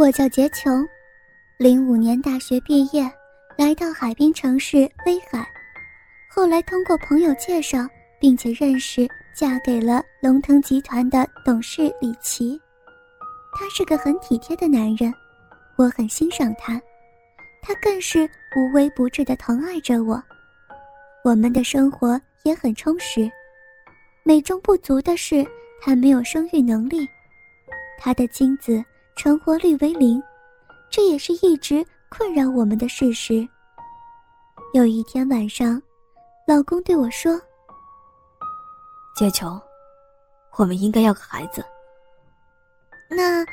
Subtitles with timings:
[0.00, 0.88] 我叫杰琼，
[1.58, 3.02] 零五年大学毕业，
[3.58, 5.46] 来到海滨城市威海，
[6.26, 7.86] 后来通过朋友介绍，
[8.18, 12.58] 并且认识，嫁给了龙腾集团的董事李奇。
[13.52, 15.12] 他是个很体贴的男人，
[15.76, 16.80] 我很欣赏他，
[17.60, 18.26] 他更是
[18.56, 20.22] 无微不至的疼爱着我。
[21.22, 23.30] 我们的生活也很充实，
[24.22, 25.46] 美中不足的是
[25.78, 27.06] 他没有生育能力，
[27.98, 28.82] 他的精子。
[29.16, 30.22] 成活率为零，
[30.90, 33.46] 这也是一直困扰我们的事实。
[34.72, 35.80] 有一天晚上，
[36.46, 37.40] 老公对我说
[39.14, 39.60] ：“杰琼，
[40.56, 41.64] 我们应该要个孩子。
[43.10, 43.44] 那，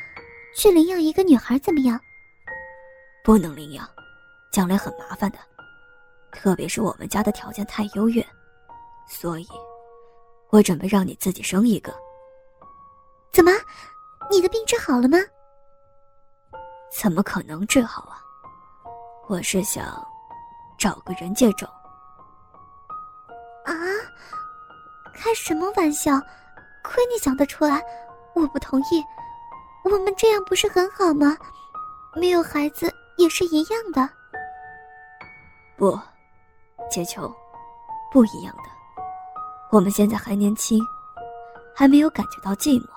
[0.55, 1.99] 去领养一个女孩怎么样？
[3.23, 3.87] 不能领养，
[4.51, 5.37] 将来很麻烦的，
[6.31, 8.25] 特别是我们家的条件太优越，
[9.09, 9.47] 所以，
[10.49, 11.93] 我准备让你自己生一个。
[13.33, 13.51] 怎么，
[14.31, 15.17] 你的病治好了吗？”
[16.91, 18.21] 怎么可能治好啊？
[19.27, 20.05] 我是想
[20.77, 21.67] 找个人借种。
[23.65, 23.73] 啊！
[25.13, 26.19] 开什么玩笑？
[26.83, 27.83] 亏你想得出来！
[28.33, 29.03] 我不同意。
[29.83, 31.37] 我们这样不是很好吗？
[32.15, 34.09] 没有孩子也是一样的。
[35.75, 35.99] 不，
[36.89, 37.31] 杰秋，
[38.11, 38.63] 不一样的。
[39.71, 40.81] 我们现在还年轻，
[41.75, 42.87] 还没有感觉到寂寞。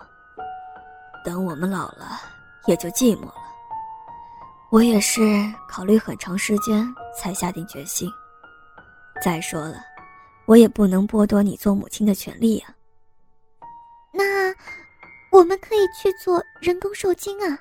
[1.24, 2.20] 等我们老了，
[2.66, 3.39] 也就寂寞了。
[4.70, 5.20] 我也是
[5.68, 8.10] 考虑很长时间才下定决心。
[9.22, 9.84] 再说了，
[10.46, 12.74] 我也不能剥夺你做母亲的权利呀。
[14.12, 14.54] 那，
[15.32, 17.58] 我们可以去做人工受精啊。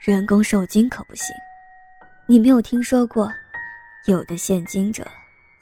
[0.00, 1.34] 人工受精可不行，
[2.26, 3.32] 你没有听说过，
[4.06, 5.06] 有的献精者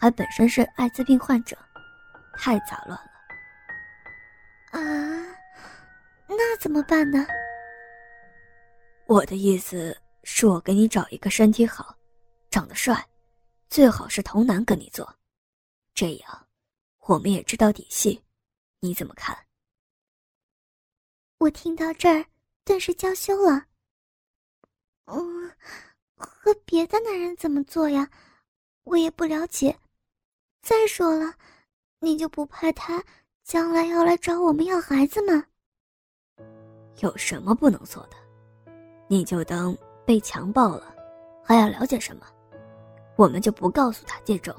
[0.00, 1.56] 还本身是艾滋病患者，
[2.38, 3.10] 太杂乱了。
[4.70, 4.80] 啊，
[6.28, 7.26] 那怎么办呢？
[9.08, 11.96] 我的意思是我给你找一个身体好、
[12.50, 13.08] 长得帅，
[13.70, 15.16] 最好是童男跟你做，
[15.94, 16.46] 这样
[17.06, 18.22] 我们也知道底细，
[18.80, 19.34] 你怎么看？
[21.38, 22.22] 我听到这儿
[22.66, 23.64] 顿时娇羞了。
[25.06, 25.50] 嗯，
[26.14, 28.10] 和别的男人怎么做呀？
[28.84, 29.74] 我也不了解。
[30.60, 31.34] 再说了，
[32.00, 33.02] 你就不怕他
[33.42, 35.46] 将来要来找我们要孩子吗？
[37.00, 38.27] 有什么不能做的？
[39.08, 40.94] 你就当被强暴了，
[41.42, 42.26] 还要了解什么？
[43.16, 44.54] 我们就不告诉他这种，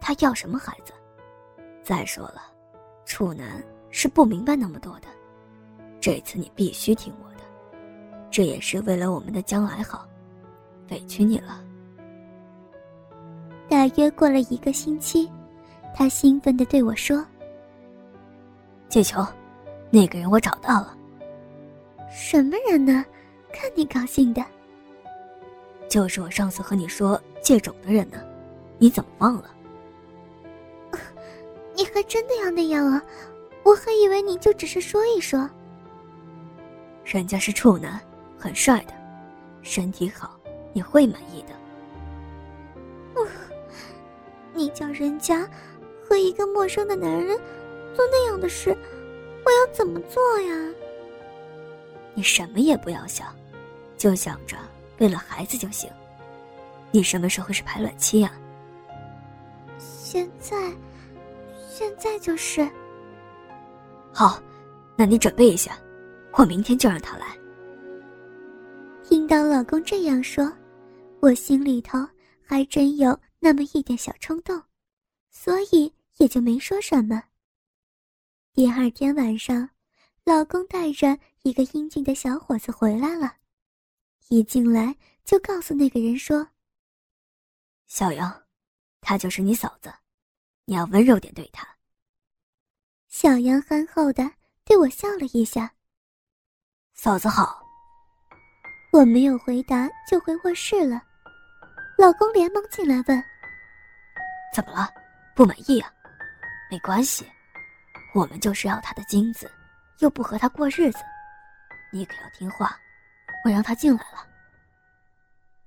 [0.00, 0.92] 他要什么孩子？
[1.84, 2.42] 再说了，
[3.04, 5.08] 处男是不明白那么多的。
[6.00, 7.44] 这次你必须听我的，
[8.30, 10.08] 这也是为了我们的将来好。
[10.90, 11.62] 委屈你了。
[13.68, 15.30] 大约过了一个星期，
[15.94, 17.24] 他兴奋地对我说
[18.90, 19.24] ：“借球，
[19.90, 20.96] 那个人我找到了。”
[22.12, 23.04] 什么人呢？
[23.52, 24.44] 看你高兴的，
[25.88, 28.18] 就是我上次和你说借种的人呢，
[28.78, 29.50] 你怎么忘了？
[31.74, 33.02] 你还真的要那样啊？
[33.62, 35.48] 我还以为你就只是说一说。
[37.04, 38.00] 人家是处男，
[38.38, 38.94] 很帅的，
[39.62, 40.38] 身体好，
[40.72, 41.52] 你会满意的。
[44.54, 45.48] 你叫人家
[46.06, 47.38] 和一个陌生的男人
[47.94, 48.76] 做那样的事，
[49.44, 50.74] 我要怎么做呀？
[52.14, 53.34] 你什么也不要想。
[54.02, 54.56] 就想着
[54.98, 55.88] 为了孩子就行。
[56.90, 58.32] 你什么时候是排卵期呀？
[59.78, 60.56] 现在，
[61.70, 62.68] 现在就是。
[64.12, 64.42] 好，
[64.96, 65.78] 那你准备一下，
[66.32, 67.28] 我明天就让他来。
[69.04, 70.52] 听到老公这样说，
[71.20, 72.04] 我心里头
[72.44, 74.60] 还真有那么一点小冲动，
[75.30, 77.22] 所以也就没说什么。
[78.52, 79.68] 第二天晚上，
[80.24, 83.32] 老公带着一个英俊的小伙子回来了。
[84.32, 86.48] 一进来就告诉那个人说
[87.86, 88.44] ：“小杨，
[89.02, 89.92] 她就是你嫂子，
[90.64, 91.68] 你要温柔点对她。”
[93.10, 94.32] 小杨憨厚的
[94.64, 95.70] 对我笑了一下
[96.96, 97.62] ：“嫂子好。”
[98.90, 101.02] 我没有回答，就回卧室了。
[101.98, 103.24] 老公连忙进来问
[104.56, 104.88] ：“怎么了？
[105.36, 105.92] 不满意啊？
[106.70, 107.30] 没关系，
[108.14, 109.50] 我们就是要他的金子，
[109.98, 111.00] 又不和他过日子，
[111.92, 112.74] 你可要听话。”
[113.44, 114.26] 我让他进来了。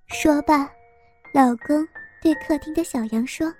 [0.07, 0.69] 说罢，
[1.33, 1.88] 老公
[2.22, 3.51] 对客厅的小杨说：“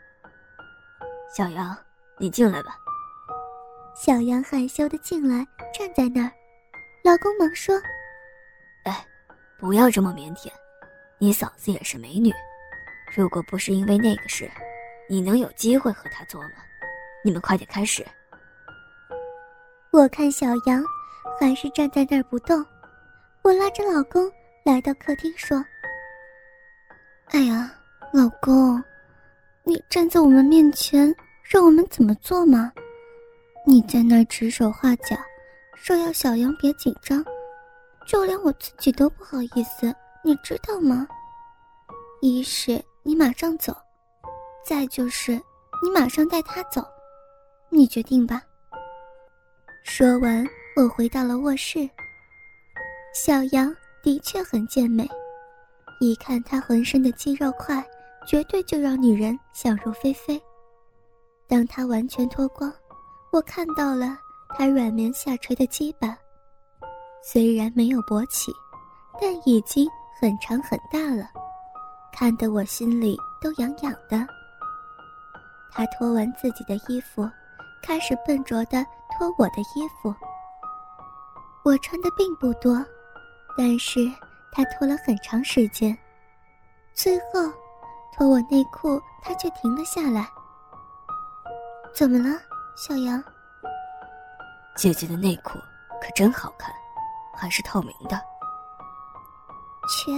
[1.36, 1.76] 小杨，
[2.18, 2.78] 你进来吧。”
[3.96, 6.32] 小杨害羞的进来，站在那儿。
[7.04, 7.76] 老公忙说
[8.86, 9.06] ：“哎，
[9.58, 10.52] 不要这么腼腆，
[11.18, 12.34] 你嫂子也是美女。
[13.16, 14.50] 如果不是因为那个事，
[15.10, 16.52] 你能有机会和她做吗？
[17.24, 18.06] 你们快点开始。”
[19.92, 20.84] 我看小杨
[21.40, 22.66] 还是站在那儿不动。
[23.46, 24.28] 我拉着老公
[24.64, 25.64] 来到客厅说
[27.30, 27.72] ：“哎呀，
[28.12, 28.84] 老公，
[29.64, 32.74] 你站在我们面前，让我们怎么做嘛？
[33.64, 35.16] 你在那儿指手画脚，
[35.76, 37.24] 说要小杨别紧张，
[38.08, 41.08] 就连我自己都不好意思，你知道吗？
[42.22, 43.78] 一是你马上走，
[44.66, 45.34] 再就是
[45.84, 46.84] 你马上带他走，
[47.70, 48.42] 你决定吧。”
[49.86, 50.44] 说完，
[50.76, 51.88] 我回到了卧室。
[53.16, 53.74] 小杨
[54.04, 55.10] 的确很健美，
[56.02, 57.82] 一看他浑身的肌肉块，
[58.28, 60.40] 绝对就让女人想入非非。
[61.48, 62.70] 当他完全脱光，
[63.32, 64.18] 我看到了
[64.50, 66.16] 他软绵下垂的基板，
[67.24, 68.52] 虽然没有勃起，
[69.22, 69.90] 但已经
[70.20, 71.30] 很长很大了，
[72.12, 74.28] 看得我心里都痒痒的。
[75.72, 77.26] 他脱完自己的衣服。
[77.82, 80.12] 开始笨拙的脱我的衣服，
[81.64, 82.84] 我穿的并不多，
[83.57, 84.12] 但是
[84.52, 85.98] 他拖了很长时间。
[86.94, 87.52] 最后，
[88.13, 90.28] 脱我内裤，他却停了下来。
[91.94, 92.40] 怎么了，
[92.75, 93.24] 小杨？
[94.75, 95.57] 姐姐的内裤
[96.02, 96.74] 可真好看，
[97.34, 98.22] 还是透明的。
[99.88, 100.12] 切，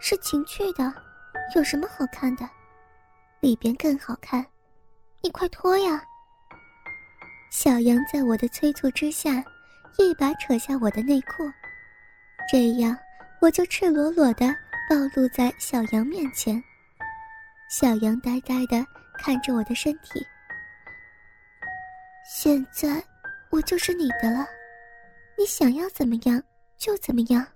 [0.00, 0.92] 是情趣的，
[1.54, 2.48] 有什么好看的？
[3.40, 4.44] 里边更好看，
[5.22, 6.02] 你快脱呀！
[7.50, 9.44] 小杨在我的催促之下，
[9.98, 11.44] 一把扯下我的内裤，
[12.50, 12.96] 这样
[13.40, 14.46] 我就赤裸裸的
[14.88, 16.62] 暴露在小羊面前。
[17.70, 18.82] 小羊呆呆的
[19.18, 20.26] 看着我的身体。
[22.26, 23.04] 现在
[23.50, 24.46] 我就是你的了，
[25.36, 26.42] 你想要怎么样
[26.78, 27.46] 就怎么样，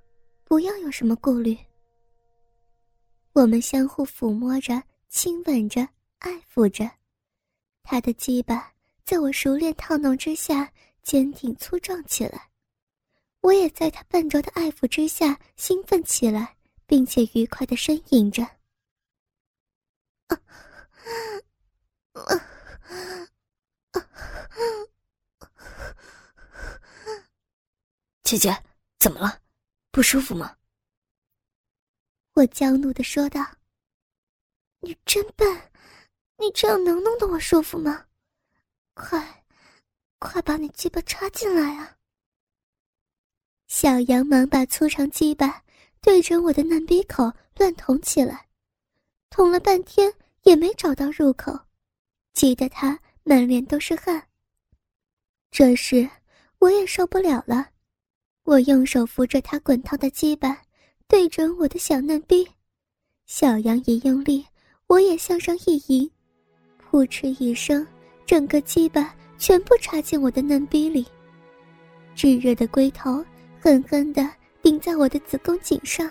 [0.44, 1.56] 不要有什么顾虑。
[3.32, 5.88] 我们相互抚摸着、亲吻着、
[6.18, 6.90] 爱抚着，
[7.82, 8.70] 他的鸡巴。
[9.04, 10.70] 在我熟练套弄之下，
[11.02, 12.51] 坚挺粗壮起来。
[13.42, 16.56] 我也在他笨拙的爱抚之下兴奋起来，
[16.86, 18.46] 并且愉快的呻吟着。
[28.22, 28.64] 姐姐，
[28.98, 29.42] 怎么了？
[29.90, 30.56] 不舒服吗？
[32.34, 33.44] 我娇怒的说道
[34.80, 35.70] ：“你真笨，
[36.38, 38.06] 你这样能弄得我舒服吗？”
[38.94, 39.44] 快，
[40.18, 41.98] 快把你鸡巴插进来啊！
[43.72, 45.62] 小杨忙把粗长鸡巴
[46.02, 48.46] 对准我的嫩鼻口乱捅起来，
[49.30, 51.58] 捅了半天也没找到入口，
[52.34, 54.22] 急得他满脸都是汗。
[55.50, 56.06] 这时
[56.58, 57.66] 我也受不了了，
[58.44, 60.60] 我用手扶着他滚烫的鸡巴，
[61.08, 62.46] 对准我的小嫩逼。
[63.24, 64.44] 小杨一用力，
[64.86, 66.08] 我也向上一迎，
[66.76, 67.84] 扑哧一声。
[68.26, 71.06] 整个鸡巴全部插进我的嫩逼里，
[72.14, 73.24] 炙热的龟头
[73.62, 74.28] 狠狠地
[74.60, 76.10] 顶在我的子宫颈上，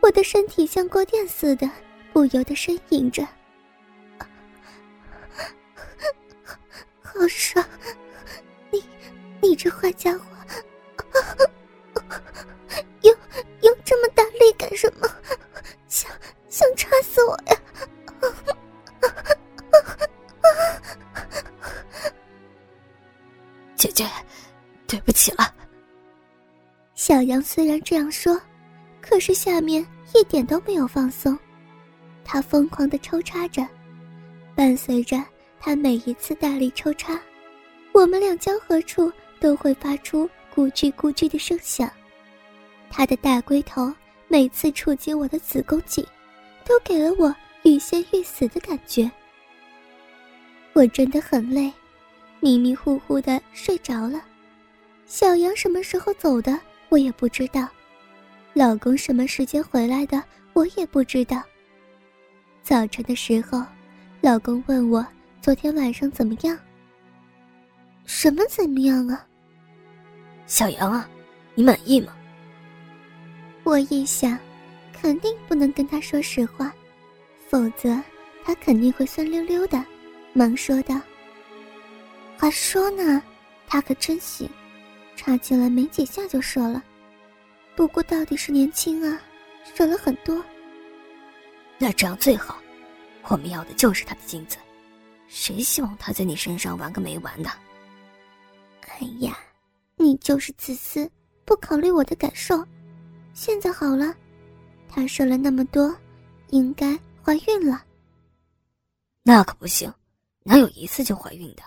[0.00, 1.70] 我的身体像过电似的，
[2.14, 3.28] 不由得呻吟着
[7.02, 7.62] ：“好爽！
[8.70, 8.82] 你，
[9.42, 10.24] 你这坏家伙，
[13.02, 13.14] 用
[13.60, 15.06] 用这么大力干什么？
[15.88, 16.10] 想
[16.48, 17.60] 想插死我呀！”
[23.76, 24.08] 姐姐，
[24.86, 25.54] 对不起了。
[27.06, 28.36] 小杨虽然这样说，
[29.00, 31.38] 可是下面一点都没有放松，
[32.24, 33.64] 他疯狂的抽插着，
[34.56, 35.22] 伴随着
[35.60, 37.16] 他每一次大力抽插，
[37.92, 41.88] 我们俩交合处都会发出咕叽咕叽的声响。
[42.90, 43.94] 他的大龟头
[44.26, 46.04] 每次触及我的子宫颈，
[46.64, 47.32] 都给了我
[47.62, 49.08] 欲仙欲死的感觉。
[50.72, 51.72] 我真的很累。
[52.40, 54.20] 迷迷糊糊的睡着了，
[55.06, 56.58] 小杨什么时候走的
[56.88, 57.68] 我也不知道，
[58.54, 61.42] 老公什么时间回来的我也不知道。
[62.62, 63.62] 早晨的时候，
[64.20, 65.06] 老公问我
[65.40, 66.58] 昨天晚上怎么样。
[68.04, 69.26] 什么怎么样啊？
[70.46, 71.08] 小杨啊，
[71.54, 72.14] 你满意吗？
[73.64, 74.38] 我一想，
[74.92, 76.72] 肯定不能跟他说实话，
[77.48, 78.00] 否则
[78.44, 79.84] 他肯定会酸溜溜的，
[80.32, 81.00] 忙说道。
[82.36, 83.20] 还说呢，
[83.66, 84.48] 他可真行，
[85.16, 86.82] 插进来没几下就射了。
[87.74, 89.20] 不过到底是年轻啊，
[89.74, 90.42] 射了很多。
[91.78, 92.56] 那这样最好，
[93.24, 94.56] 我们要的就是他的精子，
[95.26, 97.50] 谁希望他在你身上玩个没完的？
[98.88, 99.36] 哎呀，
[99.96, 101.10] 你就是自私，
[101.44, 102.64] 不考虑我的感受。
[103.34, 104.14] 现在好了，
[104.88, 105.94] 他射了那么多，
[106.48, 107.82] 应该怀孕了。
[109.22, 109.92] 那可不行，
[110.44, 111.62] 哪有一次就怀孕的？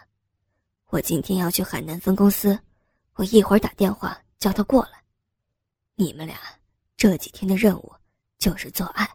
[0.89, 2.57] 我今天要去海南分公司，
[3.19, 5.03] 我一会儿打电话叫他过来。
[5.95, 6.39] 你们俩
[6.95, 7.91] 这几天的任务
[8.37, 9.05] 就是做爱，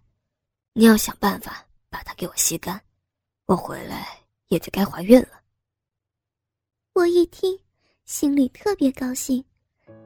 [0.74, 2.78] 你要想办法把他给我吸干，
[3.46, 4.06] 我回来
[4.48, 5.40] 也就该怀孕了。
[6.92, 7.58] 我一听，
[8.04, 9.42] 心里特别高兴，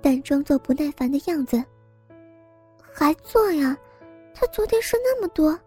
[0.00, 1.61] 但装作不耐烦的样子。
[2.95, 3.76] 还做呀？
[4.33, 5.59] 他昨天说那么多，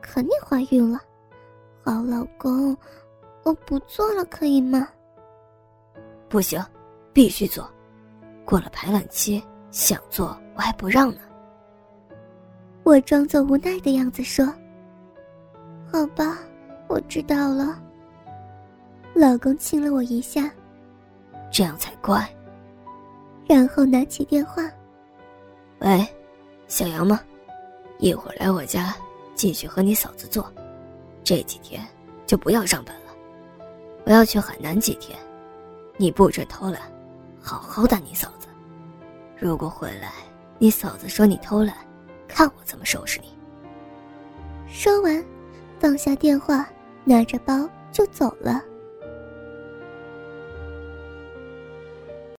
[0.00, 1.00] 肯定怀孕了。
[1.84, 2.76] 好老公，
[3.42, 4.88] 我不做了，可以吗？
[6.28, 6.64] 不行，
[7.12, 7.68] 必须做。
[8.44, 11.20] 过了排卵期，想做我还不让呢。
[12.82, 14.44] 我装作无奈的样子说
[15.90, 16.38] ：“好吧，
[16.88, 17.80] 我知道了。”
[19.14, 20.50] 老公亲了我一下，
[21.50, 22.28] 这样才乖。
[23.46, 24.62] 然后拿起电话
[25.80, 26.06] ：“喂，
[26.66, 27.20] 小杨吗？
[27.98, 28.94] 一会儿来我家
[29.34, 30.52] 继续和你嫂子做。
[31.22, 31.86] 这几天
[32.26, 33.12] 就不要上班了，
[34.04, 35.16] 我要去海南几天。”
[35.98, 36.80] 你不准偷懒，
[37.42, 38.46] 好好的你嫂子。
[39.38, 40.12] 如果回来，
[40.58, 41.74] 你嫂子说你偷懒，
[42.28, 43.36] 看我怎么收拾你。
[44.68, 45.22] 说完，
[45.80, 46.66] 放下电话，
[47.04, 48.62] 拿着包就走了。